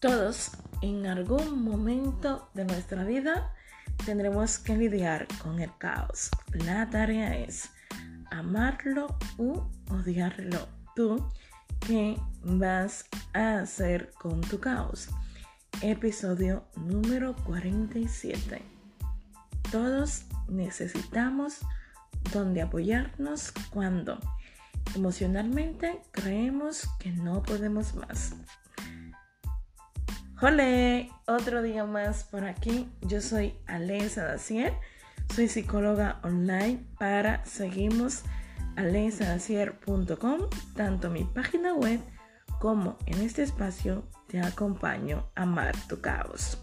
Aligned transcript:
Todos 0.00 0.50
en 0.82 1.06
algún 1.06 1.64
momento 1.64 2.50
de 2.52 2.66
nuestra 2.66 3.02
vida 3.04 3.54
tendremos 4.04 4.58
que 4.58 4.76
lidiar 4.76 5.26
con 5.42 5.58
el 5.58 5.70
caos. 5.78 6.30
La 6.52 6.90
tarea 6.90 7.34
es 7.38 7.70
amarlo 8.30 9.16
u 9.38 9.62
odiarlo. 9.90 10.68
Tú, 10.94 11.26
¿qué 11.86 12.20
vas 12.42 13.06
a 13.32 13.60
hacer 13.60 14.12
con 14.20 14.42
tu 14.42 14.60
caos? 14.60 15.08
Episodio 15.80 16.66
número 16.76 17.34
47. 17.44 18.62
Todos 19.72 20.24
necesitamos 20.46 21.60
donde 22.34 22.60
apoyarnos 22.60 23.50
cuando 23.70 24.20
emocionalmente 24.94 26.02
creemos 26.12 26.86
que 26.98 27.12
no 27.12 27.42
podemos 27.42 27.94
más. 27.94 28.34
Hola, 30.42 31.08
otro 31.26 31.62
día 31.62 31.86
más 31.86 32.24
por 32.24 32.44
aquí. 32.44 32.92
Yo 33.00 33.22
soy 33.22 33.54
Alesa 33.66 34.22
Dacier, 34.26 34.74
soy 35.34 35.48
psicóloga 35.48 36.20
online 36.24 36.84
para 36.98 37.42
seguimos 37.46 38.22
alesadacier.com, 38.76 40.40
tanto 40.74 41.08
mi 41.08 41.24
página 41.24 41.72
web 41.72 42.00
como 42.60 42.98
en 43.06 43.22
este 43.22 43.44
espacio 43.44 44.04
te 44.26 44.38
acompaño 44.38 45.26
a 45.36 45.44
amar 45.44 45.74
tu 45.88 46.02
caos. 46.02 46.58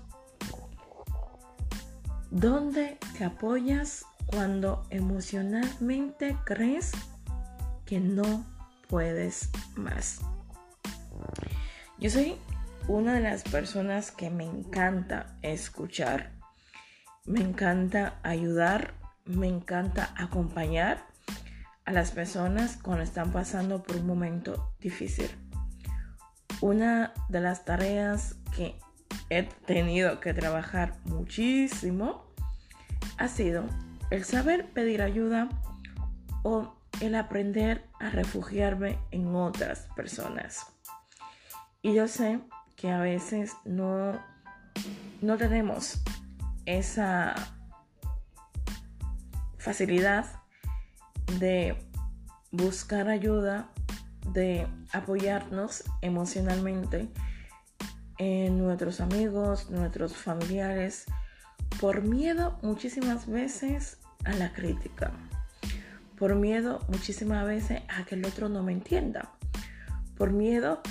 ¿Dónde 2.29 2.99
te 3.17 3.25
apoyas 3.25 4.05
cuando 4.27 4.85
emocionalmente 4.91 6.37
crees 6.45 6.91
que 7.87 7.99
no 7.99 8.45
puedes 8.87 9.49
más? 9.75 10.21
Yo 11.97 12.11
soy 12.11 12.35
una 12.87 13.13
de 13.13 13.21
las 13.21 13.43
personas 13.43 14.11
que 14.11 14.29
me 14.29 14.45
encanta 14.45 15.37
escuchar, 15.41 16.33
me 17.25 17.39
encanta 17.39 18.19
ayudar, 18.23 18.95
me 19.25 19.47
encanta 19.47 20.13
acompañar 20.17 21.05
a 21.85 21.91
las 21.91 22.11
personas 22.11 22.77
cuando 22.81 23.03
están 23.03 23.31
pasando 23.31 23.83
por 23.83 23.97
un 23.97 24.07
momento 24.07 24.73
difícil. 24.79 25.29
Una 26.61 27.13
de 27.29 27.41
las 27.41 27.63
tareas 27.63 28.35
que 28.55 28.77
he 29.29 29.43
tenido 29.43 30.19
que 30.19 30.33
trabajar 30.33 30.97
muchísimo 31.05 32.25
ha 33.17 33.27
sido 33.27 33.65
el 34.09 34.25
saber 34.25 34.71
pedir 34.71 35.01
ayuda 35.01 35.49
o 36.43 36.75
el 36.99 37.15
aprender 37.15 37.85
a 37.99 38.09
refugiarme 38.09 38.99
en 39.11 39.35
otras 39.35 39.87
personas. 39.95 40.65
Y 41.81 41.93
yo 41.93 42.07
sé 42.07 42.39
que 42.83 42.91
a 42.91 42.99
veces 42.99 43.55
no, 43.63 44.21
no 45.21 45.37
tenemos 45.37 46.03
esa 46.65 47.33
facilidad 49.57 50.25
de 51.39 51.77
buscar 52.51 53.07
ayuda, 53.07 53.69
de 54.33 54.67
apoyarnos 54.91 55.85
emocionalmente 56.01 57.07
en 58.17 58.57
nuestros 58.57 58.99
amigos, 58.99 59.69
nuestros 59.69 60.17
familiares, 60.17 61.05
por 61.79 62.01
miedo 62.01 62.59
muchísimas 62.63 63.27
veces 63.27 63.99
a 64.25 64.33
la 64.33 64.51
crítica, 64.51 65.13
por 66.19 66.35
miedo 66.35 66.79
muchísimas 66.89 67.45
veces 67.45 67.81
a 67.87 68.03
que 68.03 68.15
el 68.15 68.25
otro 68.25 68.49
no 68.49 68.61
me 68.61 68.73
entienda, 68.73 69.31
por 70.17 70.33
miedo 70.33 70.81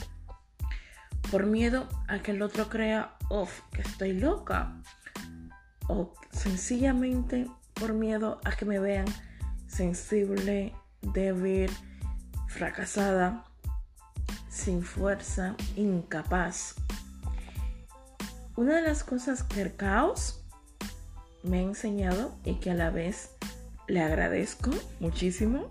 por 1.32 1.46
miedo 1.46 1.88
a 2.08 2.18
que 2.18 2.32
el 2.32 2.42
otro 2.42 2.68
crea, 2.68 3.16
uff, 3.30 3.62
que 3.72 3.80
estoy 3.80 4.12
loca. 4.12 4.76
O 5.88 6.12
sencillamente 6.30 7.48
por 7.72 7.94
miedo 7.94 8.38
a 8.44 8.52
que 8.52 8.66
me 8.66 8.78
vean 8.78 9.06
sensible, 9.66 10.74
débil, 11.00 11.70
fracasada, 12.48 13.44
sin 14.50 14.82
fuerza, 14.82 15.56
incapaz. 15.74 16.74
Una 18.54 18.76
de 18.76 18.82
las 18.82 19.02
cosas 19.02 19.42
que 19.42 19.62
el 19.62 19.74
caos 19.74 20.44
me 21.42 21.60
ha 21.60 21.62
enseñado 21.62 22.36
y 22.44 22.56
que 22.56 22.72
a 22.72 22.74
la 22.74 22.90
vez 22.90 23.30
le 23.88 24.02
agradezco 24.02 24.70
muchísimo 25.00 25.70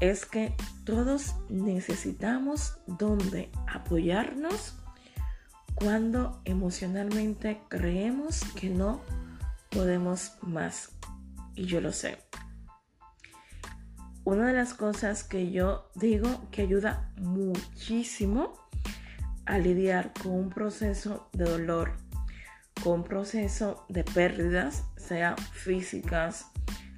es 0.00 0.26
que 0.26 0.52
todos 0.88 1.34
necesitamos 1.50 2.78
donde 2.86 3.50
apoyarnos 3.66 4.74
cuando 5.74 6.40
emocionalmente 6.46 7.60
creemos 7.68 8.42
que 8.58 8.70
no 8.70 9.02
podemos 9.68 10.32
más. 10.40 10.92
Y 11.54 11.66
yo 11.66 11.82
lo 11.82 11.92
sé. 11.92 12.16
Una 14.24 14.46
de 14.46 14.54
las 14.54 14.72
cosas 14.72 15.24
que 15.24 15.50
yo 15.50 15.90
digo 15.94 16.48
que 16.50 16.62
ayuda 16.62 17.12
muchísimo 17.18 18.54
a 19.44 19.58
lidiar 19.58 20.14
con 20.14 20.32
un 20.32 20.48
proceso 20.48 21.28
de 21.34 21.44
dolor, 21.44 21.98
con 22.82 23.00
un 23.00 23.04
proceso 23.04 23.84
de 23.90 24.04
pérdidas, 24.04 24.84
sea 24.96 25.36
físicas, 25.52 26.46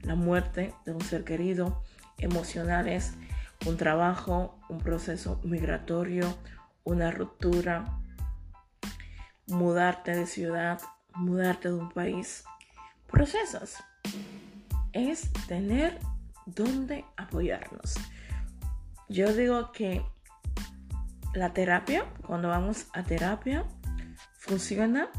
la 0.02 0.14
muerte 0.14 0.74
de 0.86 0.92
un 0.92 1.00
ser 1.00 1.24
querido, 1.24 1.82
emocionales, 2.18 3.14
un 3.66 3.76
trabajo, 3.76 4.58
un 4.68 4.78
proceso 4.78 5.40
migratorio, 5.44 6.36
una 6.84 7.10
ruptura, 7.10 8.00
mudarte 9.46 10.14
de 10.14 10.26
ciudad, 10.26 10.80
mudarte 11.14 11.68
de 11.68 11.74
un 11.74 11.90
país. 11.90 12.44
Procesos. 13.06 13.76
Es 14.92 15.32
tener 15.46 15.98
donde 16.46 17.04
apoyarnos. 17.16 17.94
Yo 19.08 19.32
digo 19.32 19.72
que 19.72 20.04
la 21.34 21.52
terapia, 21.52 22.06
cuando 22.26 22.48
vamos 22.48 22.86
a 22.92 23.02
terapia, 23.02 23.64
funciona 24.34 25.10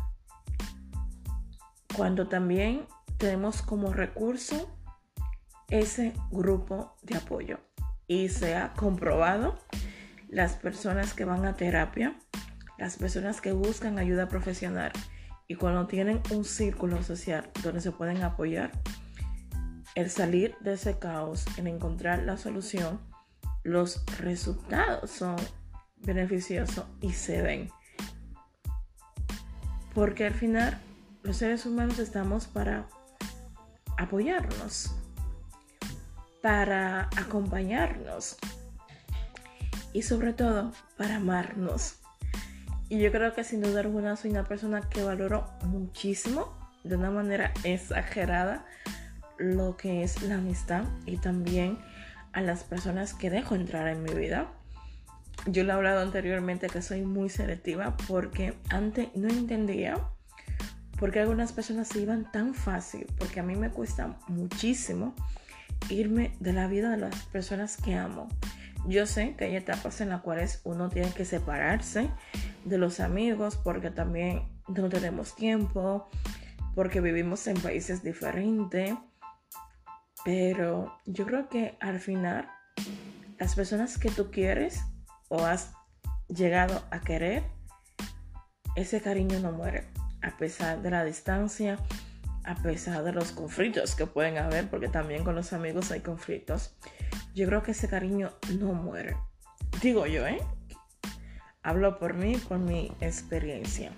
cuando 1.95 2.27
también 2.27 2.87
tenemos 3.17 3.61
como 3.61 3.93
recurso 3.93 4.77
ese 5.69 6.13
grupo 6.31 6.95
de 7.01 7.17
apoyo. 7.17 7.59
Y 8.11 8.27
se 8.27 8.57
ha 8.57 8.73
comprobado 8.73 9.57
las 10.27 10.57
personas 10.57 11.13
que 11.13 11.23
van 11.23 11.45
a 11.45 11.55
terapia, 11.55 12.13
las 12.77 12.97
personas 12.97 13.39
que 13.39 13.53
buscan 13.53 13.99
ayuda 13.99 14.27
profesional 14.27 14.91
y 15.47 15.55
cuando 15.55 15.87
tienen 15.87 16.21
un 16.29 16.43
círculo 16.43 17.03
social 17.03 17.49
donde 17.63 17.79
se 17.79 17.93
pueden 17.93 18.21
apoyar, 18.21 18.73
el 19.95 20.09
salir 20.09 20.57
de 20.59 20.73
ese 20.73 20.99
caos, 20.99 21.45
el 21.55 21.67
encontrar 21.67 22.23
la 22.23 22.35
solución, 22.35 22.99
los 23.63 24.03
resultados 24.19 25.09
son 25.09 25.37
beneficiosos 25.95 26.83
y 26.99 27.13
se 27.13 27.41
ven. 27.41 27.69
Porque 29.93 30.25
al 30.25 30.33
final 30.33 30.81
los 31.23 31.37
seres 31.37 31.65
humanos 31.65 31.97
estamos 31.97 32.47
para 32.47 32.89
apoyarnos 33.95 34.93
para 36.41 37.09
acompañarnos 37.17 38.37
y 39.93 40.01
sobre 40.01 40.33
todo 40.33 40.71
para 40.97 41.17
amarnos. 41.17 41.97
Y 42.89 42.99
yo 42.99 43.11
creo 43.11 43.33
que 43.33 43.43
sin 43.43 43.61
duda 43.61 43.81
alguna 43.81 44.15
soy 44.15 44.31
una 44.31 44.43
persona 44.43 44.81
que 44.81 45.03
valoro 45.03 45.45
muchísimo, 45.65 46.57
de 46.83 46.95
una 46.95 47.11
manera 47.11 47.53
exagerada, 47.63 48.65
lo 49.37 49.77
que 49.77 50.03
es 50.03 50.21
la 50.23 50.35
amistad 50.35 50.83
y 51.05 51.17
también 51.17 51.79
a 52.33 52.41
las 52.41 52.63
personas 52.63 53.13
que 53.13 53.29
dejo 53.29 53.55
entrar 53.55 53.87
en 53.87 54.03
mi 54.03 54.13
vida. 54.13 54.51
Yo 55.47 55.63
le 55.63 55.69
he 55.69 55.73
hablado 55.73 56.01
anteriormente 56.01 56.67
que 56.67 56.81
soy 56.81 57.01
muy 57.01 57.29
selectiva 57.29 57.95
porque 58.07 58.53
antes 58.69 59.07
no 59.15 59.27
entendía 59.29 59.97
por 60.99 61.11
qué 61.11 61.21
algunas 61.21 61.51
personas 61.51 61.87
se 61.87 61.99
iban 62.01 62.31
tan 62.31 62.53
fácil, 62.53 63.07
porque 63.17 63.39
a 63.39 63.43
mí 63.43 63.55
me 63.55 63.71
cuesta 63.71 64.19
muchísimo 64.27 65.15
irme 65.89 66.35
de 66.39 66.53
la 66.53 66.67
vida 66.67 66.89
de 66.89 66.97
las 66.97 67.15
personas 67.25 67.77
que 67.77 67.95
amo. 67.95 68.27
Yo 68.87 69.05
sé 69.05 69.35
que 69.35 69.45
hay 69.45 69.55
etapas 69.55 70.01
en 70.01 70.09
las 70.09 70.21
cuales 70.21 70.61
uno 70.63 70.89
tiene 70.89 71.11
que 71.11 71.25
separarse 71.25 72.09
de 72.65 72.77
los 72.77 72.99
amigos 72.99 73.57
porque 73.57 73.91
también 73.91 74.47
no 74.67 74.89
tenemos 74.89 75.35
tiempo, 75.35 76.09
porque 76.75 77.01
vivimos 77.01 77.45
en 77.47 77.57
países 77.57 78.03
diferentes. 78.03 78.95
Pero 80.23 80.97
yo 81.05 81.25
creo 81.25 81.49
que 81.49 81.77
al 81.79 81.99
final 81.99 82.47
las 83.39 83.55
personas 83.55 83.97
que 83.97 84.09
tú 84.09 84.31
quieres 84.31 84.81
o 85.29 85.45
has 85.45 85.73
llegado 86.27 86.83
a 86.91 87.01
querer, 87.01 87.43
ese 88.75 89.01
cariño 89.01 89.39
no 89.39 89.51
muere. 89.51 89.87
A 90.21 90.37
pesar 90.37 90.81
de 90.81 90.91
la 90.91 91.03
distancia, 91.03 91.79
a 92.43 92.55
pesar 92.55 93.03
de 93.03 93.13
los 93.13 93.31
conflictos 93.31 93.95
que 93.95 94.05
pueden 94.05 94.37
haber, 94.37 94.69
porque 94.69 94.87
también 94.87 95.23
con 95.23 95.35
los 95.35 95.53
amigos 95.53 95.91
hay 95.91 96.01
conflictos, 96.01 96.75
yo 97.33 97.47
creo 97.47 97.63
que 97.63 97.71
ese 97.71 97.87
cariño 97.87 98.31
no 98.59 98.73
muere. 98.73 99.15
Digo 99.81 100.05
yo, 100.05 100.25
¿eh? 100.27 100.39
hablo 101.63 101.99
por 101.99 102.13
mí, 102.13 102.37
por 102.37 102.59
mi 102.59 102.91
experiencia. 103.01 103.91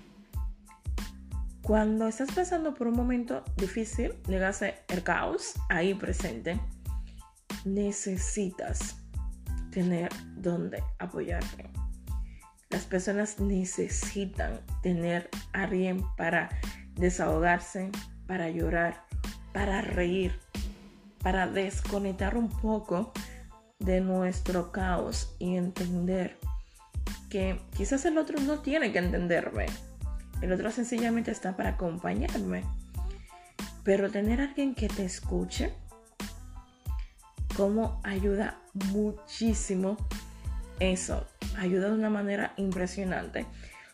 Cuando 1.62 2.08
estás 2.08 2.30
pasando 2.32 2.74
por 2.74 2.88
un 2.88 2.94
momento 2.94 3.42
difícil, 3.56 4.14
llegase 4.28 4.74
el 4.88 5.02
caos 5.02 5.54
ahí 5.70 5.94
presente, 5.94 6.60
necesitas 7.64 8.96
tener 9.70 10.10
donde 10.36 10.82
apoyarte. 10.98 11.70
Las 12.68 12.84
personas 12.84 13.40
necesitan 13.40 14.60
tener 14.82 15.30
a 15.52 15.62
alguien 15.62 16.02
para 16.16 16.50
desahogarse, 16.96 17.90
para 18.26 18.48
llorar, 18.50 19.04
para 19.52 19.80
reír, 19.80 20.38
para 21.22 21.46
desconectar 21.46 22.36
un 22.36 22.48
poco 22.48 23.12
de 23.78 24.00
nuestro 24.00 24.72
caos 24.72 25.34
y 25.38 25.56
entender 25.56 26.38
que 27.28 27.60
quizás 27.76 28.04
el 28.04 28.18
otro 28.18 28.40
no 28.40 28.60
tiene 28.60 28.92
que 28.92 28.98
entenderme. 28.98 29.66
El 30.40 30.52
otro 30.52 30.70
sencillamente 30.70 31.30
está 31.30 31.56
para 31.56 31.70
acompañarme. 31.70 32.64
Pero 33.82 34.10
tener 34.10 34.40
a 34.40 34.44
alguien 34.44 34.74
que 34.74 34.88
te 34.88 35.04
escuche, 35.04 35.72
como 37.56 38.00
ayuda 38.02 38.60
muchísimo 38.92 39.96
eso. 40.80 41.26
Ayuda 41.58 41.88
de 41.88 41.94
una 41.94 42.10
manera 42.10 42.52
impresionante. 42.56 43.46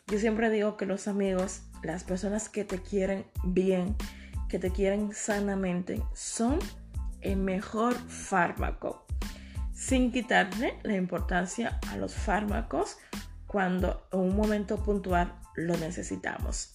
Yo 0.06 0.18
siempre 0.18 0.50
digo 0.50 0.76
que 0.76 0.86
los 0.86 1.08
amigos, 1.08 1.62
las 1.82 2.04
personas 2.04 2.48
que 2.48 2.64
te 2.64 2.78
quieren 2.78 3.26
bien, 3.44 3.96
que 4.50 4.58
te 4.58 4.70
quieren 4.70 5.12
sanamente, 5.14 6.02
son 6.12 6.58
el 7.20 7.36
mejor 7.36 7.94
fármaco. 7.94 9.06
Sin 9.72 10.12
quitarle 10.12 10.78
la 10.82 10.96
importancia 10.96 11.78
a 11.90 11.96
los 11.96 12.14
fármacos 12.14 12.98
cuando 13.46 14.06
en 14.12 14.20
un 14.20 14.36
momento 14.36 14.82
puntual 14.82 15.34
lo 15.54 15.76
necesitamos. 15.78 16.74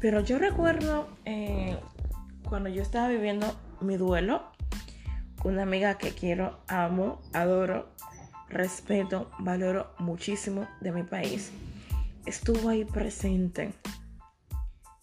Pero 0.00 0.20
yo 0.20 0.38
recuerdo 0.38 1.08
eh, 1.24 1.78
cuando 2.48 2.68
yo 2.68 2.82
estaba 2.82 3.08
viviendo 3.08 3.54
mi 3.80 3.96
duelo, 3.96 4.50
una 5.44 5.62
amiga 5.62 5.98
que 5.98 6.12
quiero, 6.12 6.60
amo, 6.66 7.20
adoro, 7.32 7.88
respeto, 8.48 9.30
valoro 9.38 9.94
muchísimo 9.98 10.66
de 10.80 10.92
mi 10.92 11.02
país, 11.02 11.52
estuvo 12.24 12.68
ahí 12.70 12.84
presente. 12.84 13.72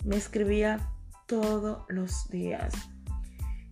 Me 0.04 0.18
escribía 0.18 0.93
todos 1.28 1.86
los 1.90 2.30
días. 2.30 2.74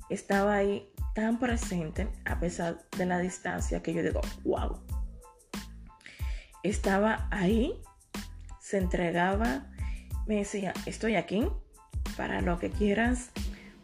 Estaba 0.09 0.55
ahí 0.55 0.91
tan 1.13 1.39
presente 1.39 2.07
a 2.25 2.39
pesar 2.39 2.85
de 2.97 3.05
la 3.05 3.19
distancia 3.19 3.81
que 3.81 3.93
yo 3.93 4.03
digo, 4.03 4.21
wow. 4.43 4.79
Estaba 6.63 7.27
ahí, 7.31 7.81
se 8.59 8.77
entregaba, 8.77 9.67
me 10.27 10.37
decía, 10.37 10.73
estoy 10.85 11.15
aquí, 11.15 11.47
para 12.17 12.41
lo 12.41 12.59
que 12.59 12.69
quieras, 12.69 13.31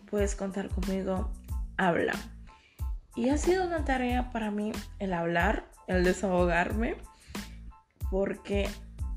puedes 0.09 0.35
contar 0.35 0.69
conmigo, 0.69 1.31
habla. 1.77 2.13
Y 3.15 3.29
ha 3.29 3.37
sido 3.37 3.65
una 3.65 3.83
tarea 3.83 4.31
para 4.31 4.51
mí 4.51 4.71
el 4.99 5.13
hablar, 5.13 5.71
el 5.87 6.03
desahogarme, 6.03 6.97
porque 8.11 8.69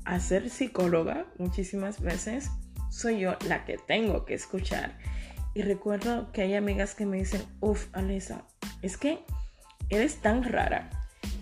a 0.05 0.19
ser 0.19 0.49
psicóloga 0.49 1.27
muchísimas 1.37 2.01
veces 2.01 2.49
soy 2.91 3.19
yo 3.19 3.37
la 3.47 3.65
que 3.65 3.79
tengo 3.79 4.25
que 4.25 4.35
escuchar. 4.35 4.99
Y 5.55 5.63
recuerdo 5.63 6.31
que 6.31 6.43
hay 6.43 6.53
amigas 6.53 6.93
que 6.93 7.07
me 7.07 7.17
dicen, 7.17 7.41
uff, 7.59 7.87
Alisa, 7.93 8.43
es 8.83 8.97
que 8.97 9.25
eres 9.89 10.17
tan 10.17 10.43
rara. 10.43 10.89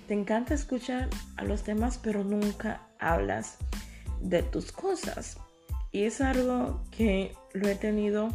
Te 0.07 0.13
encanta 0.13 0.53
escuchar 0.53 1.09
a 1.35 1.43
los 1.43 1.65
demás, 1.65 1.99
pero 2.01 2.23
nunca 2.23 2.87
hablas 2.99 3.57
de 4.21 4.43
tus 4.43 4.71
cosas. 4.71 5.37
Y 5.91 6.03
es 6.03 6.21
algo 6.21 6.83
que 6.91 7.35
lo 7.53 7.67
he 7.67 7.75
tenido 7.75 8.29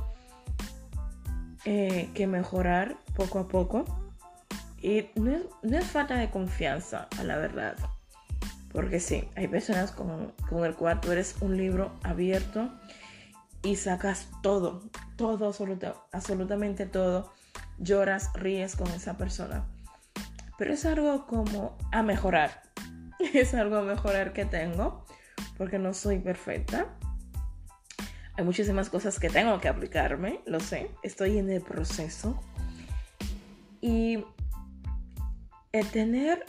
eh, 1.64 2.10
que 2.14 2.26
mejorar 2.26 2.96
poco 3.16 3.38
a 3.38 3.48
poco 3.48 3.84
y 4.84 5.08
no 5.14 5.78
es, 5.78 5.86
falta 5.86 6.16
de 6.16 6.28
confianza, 6.28 7.08
a 7.18 7.24
la 7.24 7.38
verdad. 7.38 7.74
Porque 8.70 9.00
sí, 9.00 9.26
hay 9.34 9.48
personas 9.48 9.92
con, 9.92 10.34
el 10.62 10.74
cual 10.74 11.00
tú 11.00 11.10
eres 11.10 11.36
un 11.40 11.56
libro 11.56 11.92
abierto 12.02 12.70
y 13.64 13.76
sacas 13.76 14.28
todo, 14.42 14.82
todo, 15.16 15.52
absolutamente 16.12 16.86
todo. 16.86 17.32
Lloras, 17.78 18.30
ríes 18.34 18.76
con 18.76 18.88
esa 18.88 19.16
persona. 19.16 19.66
Pero 20.58 20.74
es 20.74 20.84
algo 20.84 21.26
como 21.26 21.76
a 21.90 22.02
mejorar. 22.02 22.62
Es 23.32 23.54
algo 23.54 23.76
a 23.76 23.82
mejorar 23.82 24.32
que 24.32 24.44
tengo 24.44 25.06
porque 25.56 25.78
no 25.78 25.94
soy 25.94 26.18
perfecta. 26.18 26.94
Hay 28.36 28.44
muchísimas 28.44 28.90
cosas 28.90 29.18
que 29.18 29.30
tengo 29.30 29.60
que 29.60 29.68
aplicarme, 29.68 30.40
lo 30.44 30.60
sé. 30.60 30.90
Estoy 31.02 31.38
en 31.38 31.50
el 31.50 31.62
proceso. 31.62 32.38
Y 33.80 34.24
el 35.72 35.86
tener 35.90 36.44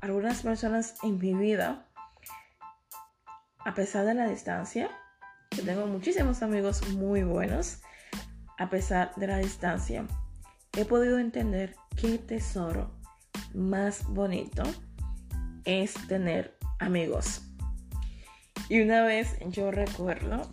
algunas 0.00 0.42
personas 0.42 0.94
en 1.02 1.18
mi 1.18 1.34
vida, 1.34 1.86
a 3.64 3.74
pesar 3.74 4.06
de 4.06 4.14
la 4.14 4.26
distancia, 4.26 4.90
que 5.54 5.62
tengo 5.62 5.86
muchísimos 5.86 6.42
amigos 6.42 6.88
muy 6.94 7.24
buenos, 7.24 7.82
a 8.58 8.70
pesar 8.70 9.12
de 9.16 9.26
la 9.26 9.36
distancia, 9.36 10.06
he 10.76 10.84
podido 10.84 11.18
entender 11.18 11.76
qué 12.00 12.16
tesoro 12.16 12.90
más 13.52 14.06
bonito 14.08 14.62
es 15.64 15.94
tener 16.08 16.56
amigos. 16.78 17.42
Y 18.70 18.80
una 18.80 19.02
vez 19.02 19.36
yo 19.48 19.70
recuerdo 19.70 20.48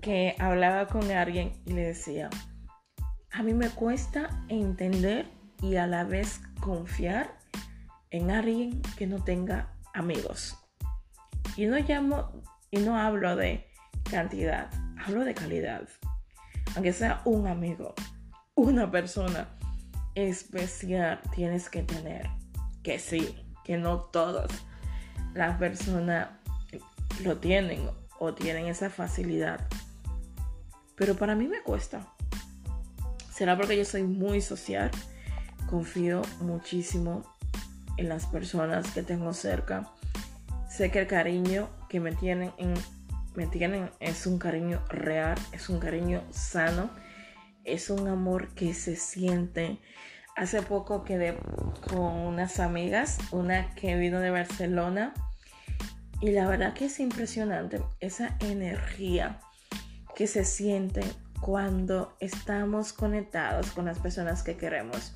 que 0.00 0.36
hablaba 0.38 0.86
con 0.86 1.10
alguien 1.10 1.60
y 1.64 1.72
le 1.72 1.88
decía, 1.88 2.30
a 3.32 3.42
mí 3.42 3.54
me 3.54 3.70
cuesta 3.70 4.44
entender 4.48 5.26
y 5.60 5.76
a 5.76 5.88
la 5.88 6.04
vez 6.04 6.40
confiar 6.60 7.38
en 8.10 8.30
alguien 8.30 8.82
que 8.96 9.08
no 9.08 9.24
tenga 9.24 9.74
amigos. 9.94 10.56
Y 11.56 11.66
no 11.66 11.76
llamo 11.78 12.30
y 12.70 12.78
no 12.78 12.96
hablo 12.96 13.34
de 13.34 13.66
cantidad, 14.10 14.70
hablo 15.04 15.24
de 15.24 15.34
calidad. 15.34 15.88
Aunque 16.74 16.92
sea 16.92 17.22
un 17.24 17.46
amigo, 17.46 17.94
una 18.54 18.90
persona 18.90 19.48
especial 20.14 21.20
tienes 21.34 21.68
que 21.68 21.82
tener. 21.82 22.28
Que 22.82 22.98
sí, 22.98 23.36
que 23.64 23.76
no 23.76 24.00
todos 24.00 24.50
las 25.34 25.58
personas 25.58 26.28
lo 27.22 27.38
tienen 27.38 27.88
o 28.18 28.34
tienen 28.34 28.66
esa 28.66 28.90
facilidad. 28.90 29.66
Pero 30.94 31.14
para 31.16 31.34
mí 31.34 31.48
me 31.48 31.62
cuesta. 31.62 32.06
¿Será 33.32 33.56
porque 33.56 33.76
yo 33.76 33.84
soy 33.84 34.02
muy 34.02 34.40
social? 34.40 34.90
confío 35.66 36.22
muchísimo 36.40 37.22
en 37.96 38.08
las 38.08 38.26
personas 38.26 38.90
que 38.92 39.02
tengo 39.02 39.32
cerca. 39.32 39.90
Sé 40.68 40.90
que 40.90 41.00
el 41.00 41.06
cariño 41.06 41.68
que 41.88 42.00
me 42.00 42.12
tienen, 42.12 42.52
me 43.36 43.46
tienen 43.46 43.90
es 44.00 44.26
un 44.26 44.38
cariño 44.38 44.82
real, 44.88 45.38
es 45.52 45.68
un 45.68 45.78
cariño 45.78 46.22
sano, 46.30 46.90
es 47.64 47.90
un 47.90 48.08
amor 48.08 48.54
que 48.54 48.74
se 48.74 48.96
siente. 48.96 49.78
Hace 50.36 50.62
poco 50.62 51.04
quedé 51.04 51.36
con 51.88 52.12
unas 52.12 52.60
amigas, 52.60 53.18
una 53.30 53.74
que 53.74 53.96
vino 53.96 54.20
de 54.20 54.30
Barcelona, 54.30 55.14
y 56.20 56.30
la 56.30 56.46
verdad 56.46 56.74
que 56.74 56.86
es 56.86 56.98
impresionante 57.00 57.82
esa 58.00 58.36
energía 58.40 59.40
que 60.14 60.26
se 60.26 60.44
siente 60.44 61.02
cuando 61.40 62.16
estamos 62.20 62.92
conectados 62.92 63.70
con 63.70 63.84
las 63.84 63.98
personas 63.98 64.42
que 64.42 64.56
queremos. 64.56 65.14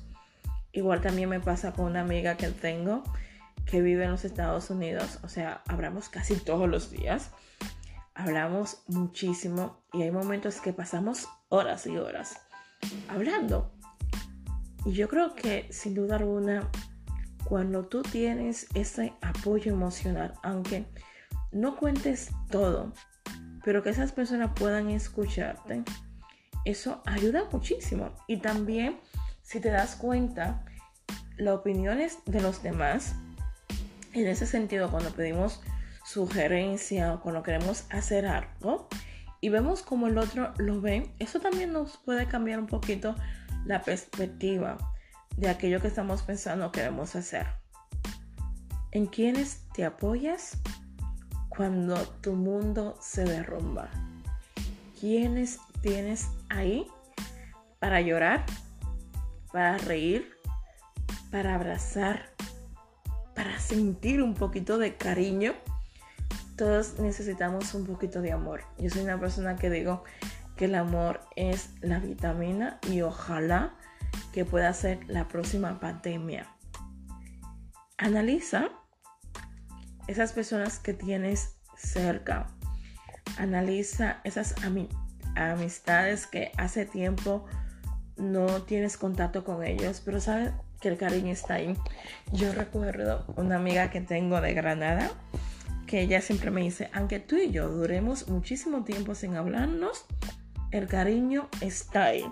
Igual 0.73 1.01
también 1.01 1.29
me 1.29 1.39
pasa 1.39 1.73
con 1.73 1.85
una 1.85 2.01
amiga 2.01 2.37
que 2.37 2.49
tengo 2.49 3.03
que 3.65 3.81
vive 3.81 4.05
en 4.05 4.11
los 4.11 4.25
Estados 4.25 4.69
Unidos. 4.69 5.19
O 5.23 5.27
sea, 5.27 5.63
hablamos 5.67 6.09
casi 6.09 6.35
todos 6.35 6.69
los 6.69 6.91
días. 6.91 7.31
Hablamos 8.23 8.83
muchísimo 8.87 9.81
y 9.93 10.03
hay 10.03 10.11
momentos 10.11 10.61
que 10.61 10.73
pasamos 10.73 11.27
horas 11.49 11.87
y 11.87 11.97
horas 11.97 12.39
hablando. 13.09 13.71
Y 14.85 14.91
yo 14.91 15.09
creo 15.09 15.33
que 15.33 15.67
sin 15.71 15.95
duda 15.95 16.17
alguna, 16.17 16.69
cuando 17.45 17.83
tú 17.87 18.03
tienes 18.03 18.67
ese 18.75 19.13
apoyo 19.21 19.73
emocional, 19.73 20.35
aunque 20.43 20.85
no 21.51 21.77
cuentes 21.77 22.29
todo, 22.51 22.93
pero 23.63 23.81
que 23.81 23.89
esas 23.89 24.11
personas 24.11 24.51
puedan 24.53 24.91
escucharte, 24.91 25.83
eso 26.63 27.01
ayuda 27.07 27.45
muchísimo. 27.51 28.11
Y 28.27 28.37
también 28.37 28.99
si 29.41 29.59
te 29.59 29.71
das 29.71 29.95
cuenta, 29.95 30.63
las 31.37 31.55
opiniones 31.55 32.19
de 32.27 32.39
los 32.39 32.61
demás, 32.61 33.15
en 34.13 34.27
ese 34.27 34.45
sentido, 34.45 34.91
cuando 34.91 35.09
pedimos 35.09 35.59
sugerencia 36.11 37.13
o 37.13 37.21
cuando 37.21 37.41
queremos 37.41 37.85
hacer 37.89 38.25
algo 38.25 38.89
y 39.39 39.49
vemos 39.49 39.81
como 39.81 40.07
el 40.07 40.17
otro 40.17 40.53
lo 40.57 40.81
ve, 40.81 41.09
eso 41.19 41.39
también 41.39 41.71
nos 41.71 41.97
puede 41.97 42.27
cambiar 42.27 42.59
un 42.59 42.67
poquito 42.67 43.15
la 43.65 43.81
perspectiva 43.81 44.77
de 45.37 45.49
aquello 45.49 45.79
que 45.79 45.87
estamos 45.87 46.21
pensando 46.21 46.67
o 46.67 46.71
queremos 46.71 47.15
hacer. 47.15 47.47
¿En 48.91 49.05
quiénes 49.05 49.63
te 49.73 49.85
apoyas 49.85 50.57
cuando 51.47 51.95
tu 52.21 52.33
mundo 52.33 52.97
se 52.99 53.23
derrumba? 53.23 53.89
¿Quiénes 54.99 55.59
tienes 55.81 56.27
ahí 56.49 56.85
para 57.79 58.01
llorar, 58.01 58.45
para 59.53 59.77
reír, 59.77 60.29
para 61.31 61.55
abrazar, 61.55 62.33
para 63.33 63.57
sentir 63.59 64.21
un 64.21 64.35
poquito 64.35 64.77
de 64.77 64.97
cariño? 64.97 65.53
Todos 66.61 66.99
necesitamos 66.99 67.73
un 67.73 67.87
poquito 67.87 68.21
de 68.21 68.31
amor. 68.31 68.61
Yo 68.77 68.87
soy 68.91 69.01
una 69.01 69.19
persona 69.19 69.55
que 69.55 69.71
digo 69.71 70.03
que 70.55 70.65
el 70.65 70.75
amor 70.75 71.21
es 71.35 71.71
la 71.81 71.97
vitamina 71.97 72.77
y 72.87 73.01
ojalá 73.01 73.73
que 74.31 74.45
pueda 74.45 74.71
ser 74.73 74.99
la 75.07 75.27
próxima 75.27 75.79
pandemia. 75.79 76.55
Analiza 77.97 78.69
esas 80.05 80.33
personas 80.33 80.77
que 80.77 80.93
tienes 80.93 81.55
cerca. 81.75 82.45
Analiza 83.39 84.21
esas 84.23 84.53
amistades 85.35 86.27
que 86.27 86.51
hace 86.59 86.85
tiempo 86.85 87.43
no 88.17 88.61
tienes 88.61 88.97
contacto 88.97 89.43
con 89.43 89.63
ellos, 89.63 90.03
pero 90.05 90.21
sabes 90.21 90.51
que 90.79 90.89
el 90.89 90.97
cariño 90.99 91.31
está 91.31 91.55
ahí. 91.55 91.75
Yo 92.31 92.53
recuerdo 92.53 93.25
una 93.35 93.55
amiga 93.55 93.89
que 93.89 94.01
tengo 94.01 94.41
de 94.41 94.53
Granada 94.53 95.09
que 95.91 95.99
ella 95.99 96.21
siempre 96.21 96.51
me 96.51 96.61
dice, 96.61 96.89
aunque 96.93 97.19
tú 97.19 97.35
y 97.35 97.51
yo 97.51 97.67
duremos 97.67 98.29
muchísimo 98.29 98.85
tiempo 98.85 99.13
sin 99.13 99.35
hablarnos, 99.35 100.05
el 100.71 100.87
cariño 100.87 101.49
está 101.59 102.05
ahí. 102.05 102.23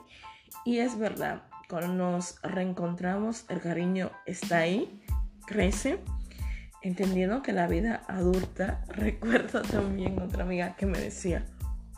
Y 0.64 0.78
es 0.78 0.98
verdad, 0.98 1.44
cuando 1.68 1.94
nos 1.94 2.42
reencontramos, 2.42 3.44
el 3.50 3.60
cariño 3.60 4.12
está 4.26 4.60
ahí, 4.60 5.02
crece 5.46 6.00
entendiendo 6.82 7.42
que 7.42 7.52
la 7.52 7.68
vida 7.68 8.02
adulta, 8.08 8.86
recuerdo 8.88 9.62
también 9.62 10.22
otra 10.22 10.44
amiga 10.44 10.78
que 10.78 10.86
me 10.86 10.98
decía, 10.98 11.46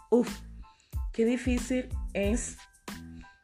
uff, 0.10 0.41
qué 1.13 1.25
difícil 1.25 1.89
es 2.13 2.58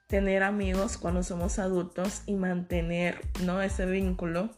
tener 0.08 0.42
amigos 0.42 0.98
cuando 0.98 1.22
somos 1.22 1.60
adultos 1.60 2.24
y 2.26 2.34
mantener 2.34 3.22
¿no? 3.46 3.62
ese 3.62 3.86
vínculo 3.86 4.50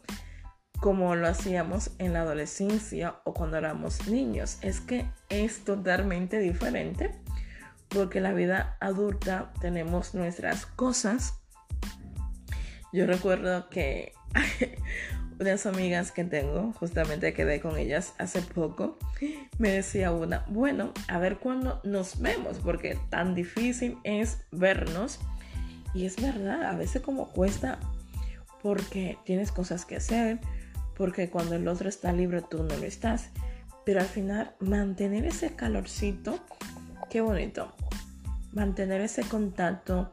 como 0.80 1.14
lo 1.14 1.28
hacíamos 1.28 1.90
en 1.98 2.14
la 2.14 2.22
adolescencia 2.22 3.16
o 3.24 3.34
cuando 3.34 3.58
éramos 3.58 4.08
niños. 4.08 4.58
Es 4.62 4.80
que 4.80 5.06
es 5.28 5.64
totalmente 5.64 6.38
diferente 6.38 7.10
porque 7.88 8.20
la 8.20 8.32
vida 8.32 8.76
adulta 8.80 9.52
tenemos 9.60 10.14
nuestras 10.14 10.64
cosas. 10.64 11.34
Yo 12.92 13.06
recuerdo 13.06 13.68
que 13.68 14.12
unas 15.38 15.66
amigas 15.66 16.12
que 16.12 16.24
tengo, 16.24 16.72
justamente 16.72 17.34
quedé 17.34 17.60
con 17.60 17.76
ellas 17.76 18.14
hace 18.18 18.40
poco, 18.40 18.98
me 19.58 19.70
decía 19.70 20.12
una, 20.12 20.44
bueno, 20.48 20.92
a 21.08 21.18
ver 21.18 21.38
cuándo 21.38 21.80
nos 21.84 22.20
vemos, 22.20 22.58
porque 22.58 22.98
tan 23.10 23.34
difícil 23.34 23.98
es 24.04 24.38
vernos. 24.50 25.20
Y 25.92 26.06
es 26.06 26.22
verdad, 26.22 26.64
a 26.64 26.76
veces 26.76 27.02
como 27.02 27.30
cuesta 27.30 27.80
porque 28.62 29.18
tienes 29.24 29.50
cosas 29.50 29.84
que 29.84 29.96
hacer, 29.96 30.38
porque 31.00 31.30
cuando 31.30 31.54
el 31.54 31.66
otro 31.66 31.88
está 31.88 32.12
libre 32.12 32.42
tú 32.42 32.62
no 32.62 32.76
lo 32.76 32.84
estás. 32.84 33.30
Pero 33.86 34.00
al 34.00 34.06
final 34.06 34.54
mantener 34.60 35.24
ese 35.24 35.56
calorcito, 35.56 36.38
qué 37.08 37.22
bonito. 37.22 37.72
Mantener 38.52 39.00
ese 39.00 39.22
contacto. 39.22 40.12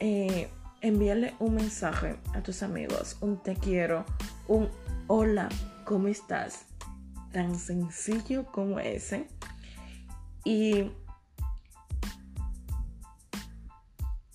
Eh, 0.00 0.50
envíale 0.80 1.34
un 1.38 1.54
mensaje 1.54 2.16
a 2.34 2.42
tus 2.42 2.64
amigos, 2.64 3.18
un 3.20 3.40
te 3.40 3.54
quiero, 3.54 4.04
un 4.48 4.68
hola, 5.06 5.48
¿cómo 5.84 6.08
estás? 6.08 6.64
Tan 7.32 7.56
sencillo 7.56 8.46
como 8.46 8.80
ese. 8.80 9.28
Y 10.44 10.90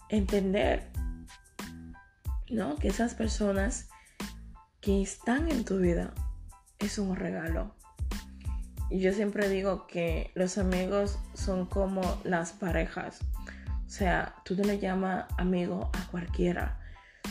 entender, 0.07 0.89
¿no? 2.49 2.77
Que 2.77 2.87
esas 2.87 3.13
personas 3.13 3.89
que 4.81 5.01
están 5.01 5.49
en 5.49 5.63
tu 5.63 5.77
vida 5.77 6.13
es 6.79 6.97
un 6.97 7.15
regalo. 7.15 7.75
Y 8.89 8.99
yo 8.99 9.13
siempre 9.13 9.47
digo 9.47 9.87
que 9.87 10.31
los 10.33 10.57
amigos 10.57 11.17
son 11.33 11.65
como 11.65 12.01
las 12.23 12.51
parejas. 12.51 13.19
O 13.85 13.89
sea, 13.89 14.35
tú 14.43 14.55
no 14.55 14.63
le 14.63 14.79
llamas 14.79 15.25
amigo 15.37 15.89
a 15.93 16.07
cualquiera. 16.07 16.79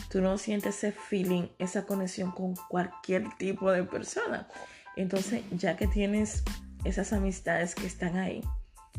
Tú 0.09 0.21
no 0.21 0.37
sientes 0.37 0.77
ese 0.77 0.91
feeling, 0.91 1.49
esa 1.59 1.85
conexión 1.85 2.31
con 2.31 2.55
cualquier 2.69 3.29
tipo 3.37 3.71
de 3.71 3.83
persona. 3.83 4.47
Entonces, 4.95 5.43
ya 5.51 5.75
que 5.75 5.87
tienes 5.87 6.43
esas 6.83 7.13
amistades 7.13 7.75
que 7.75 7.85
están 7.85 8.17
ahí, 8.17 8.41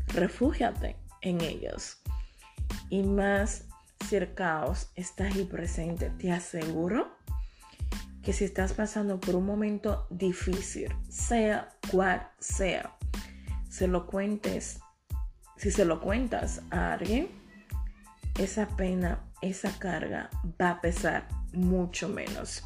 refúgiate 0.07 0.95
en 1.21 1.41
ellos. 1.41 2.01
Y 2.89 3.03
más 3.03 3.65
cercaos, 4.07 4.89
está 4.95 5.25
ahí 5.25 5.43
presente. 5.45 6.11
Te 6.11 6.31
aseguro 6.31 7.12
que 8.23 8.31
si 8.31 8.45
estás 8.45 8.73
pasando 8.73 9.19
por 9.19 9.35
un 9.35 9.45
momento 9.45 10.07
difícil, 10.09 10.95
sea 11.09 11.69
cual 11.91 12.29
sea, 12.39 12.95
se 13.69 13.87
lo 13.87 14.07
cuentes, 14.07 14.79
si 15.57 15.71
se 15.71 15.83
lo 15.83 15.99
cuentas 15.99 16.61
a 16.71 16.93
alguien, 16.93 17.27
esa 18.39 18.67
pena, 18.77 19.19
esa 19.41 19.77
carga 19.77 20.29
va 20.59 20.71
a 20.71 20.81
pesar 20.81 21.27
mucho 21.51 22.07
menos. 22.07 22.63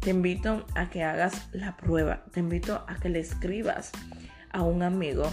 Te 0.00 0.10
invito 0.10 0.66
a 0.74 0.90
que 0.90 1.02
hagas 1.02 1.48
la 1.52 1.76
prueba, 1.76 2.24
te 2.32 2.40
invito 2.40 2.84
a 2.86 2.96
que 2.96 3.08
le 3.08 3.20
escribas 3.20 3.90
a 4.50 4.62
un 4.62 4.82
amigo, 4.82 5.32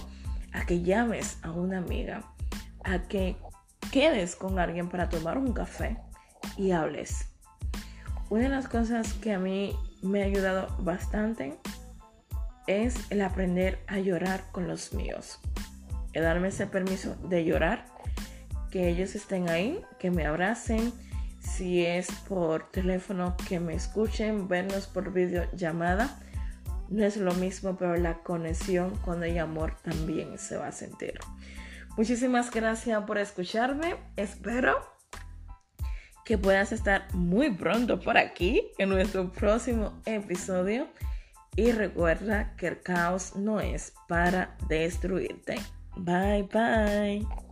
a 0.53 0.65
que 0.65 0.81
llames 0.81 1.37
a 1.43 1.51
una 1.51 1.79
amiga, 1.79 2.23
a 2.83 3.03
que 3.03 3.35
quedes 3.91 4.35
con 4.35 4.59
alguien 4.59 4.89
para 4.89 5.09
tomar 5.09 5.37
un 5.37 5.53
café 5.53 5.97
y 6.57 6.71
hables. 6.71 7.34
Una 8.29 8.43
de 8.43 8.49
las 8.49 8.67
cosas 8.67 9.13
que 9.13 9.33
a 9.33 9.39
mí 9.39 9.75
me 10.01 10.23
ha 10.23 10.25
ayudado 10.25 10.75
bastante 10.79 11.59
es 12.65 12.95
el 13.11 13.21
aprender 13.21 13.79
a 13.87 13.99
llorar 13.99 14.45
con 14.51 14.67
los 14.67 14.93
míos. 14.93 15.39
El 16.13 16.23
darme 16.23 16.47
ese 16.47 16.65
permiso 16.65 17.15
de 17.29 17.45
llorar 17.45 17.85
que 18.71 18.89
ellos 18.89 19.15
estén 19.15 19.49
ahí, 19.49 19.79
que 19.99 20.09
me 20.09 20.25
abracen, 20.25 20.91
si 21.39 21.85
es 21.85 22.11
por 22.27 22.71
teléfono, 22.71 23.37
que 23.47 23.59
me 23.59 23.75
escuchen, 23.75 24.47
vernos 24.47 24.87
por 24.87 25.13
videollamada. 25.13 26.19
No 26.89 27.05
es 27.05 27.17
lo 27.17 27.33
mismo, 27.35 27.77
pero 27.77 27.95
la 27.95 28.15
conexión 28.23 28.95
con 28.97 29.23
el 29.23 29.37
amor 29.37 29.75
también 29.83 30.39
se 30.39 30.57
va 30.57 30.67
a 30.67 30.71
sentir. 30.71 31.19
Muchísimas 31.95 32.49
gracias 32.51 33.03
por 33.03 33.19
escucharme. 33.19 33.95
Espero 34.17 34.94
que 36.25 36.37
puedas 36.37 36.71
estar 36.71 37.07
muy 37.13 37.51
pronto 37.51 37.99
por 37.99 38.17
aquí 38.17 38.63
en 38.77 38.89
nuestro 38.89 39.31
próximo 39.31 40.01
episodio. 40.05 40.87
Y 41.55 41.71
recuerda 41.71 42.53
que 42.57 42.67
el 42.67 42.81
caos 42.81 43.35
no 43.37 43.61
es 43.61 43.93
para 44.09 44.57
destruirte. 44.67 45.55
Bye 45.95 46.43
bye. 46.51 47.44